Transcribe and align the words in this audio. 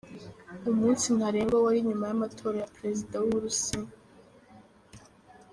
Umunsi 0.71 1.05
ntarengwa 1.17 1.57
wari 1.65 1.79
nyuma 1.87 2.05
y’amatora 2.09 2.55
ya 2.61 2.71
Perezida 2.75 3.15
w’u 3.17 3.31
Burusiya. 3.33 3.89